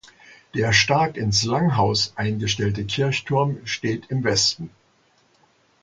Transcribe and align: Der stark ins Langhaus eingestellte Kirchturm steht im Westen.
Der 0.55 0.73
stark 0.73 1.15
ins 1.15 1.43
Langhaus 1.43 2.13
eingestellte 2.15 2.85
Kirchturm 2.85 3.61
steht 3.67 4.07
im 4.09 4.23
Westen. 4.23 4.71